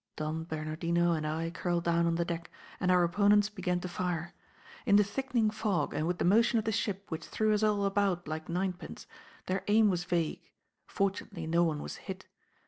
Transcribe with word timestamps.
Don 0.15 0.45
Bernardino 0.45 1.11
and 1.11 1.27
I 1.27 1.51
curled 1.51 1.83
down 1.83 2.07
on 2.07 2.15
the 2.15 2.25
deck, 2.25 2.49
and 2.79 2.89
our 2.89 3.03
opponents 3.03 3.49
began 3.49 3.79
to 3.81 3.87
fire. 3.87 4.33
In 4.83 4.95
the 4.95 5.03
thickening 5.03 5.51
fog, 5.51 5.93
and 5.93 6.07
with 6.07 6.17
the 6.17 6.25
motion 6.25 6.57
of 6.57 6.65
the 6.65 6.71
ship 6.71 7.05
which 7.09 7.27
threw 7.27 7.53
us 7.53 7.61
all 7.61 7.85
about 7.85 8.27
like 8.27 8.49
ninepins, 8.49 9.05
their 9.45 9.63
aim 9.67 9.91
was 9.91 10.05
vague; 10.05 10.49
fortunately 10.87 11.45
no 11.45 11.63
one 11.63 11.83
was 11.83 11.97
hit. 11.97 12.25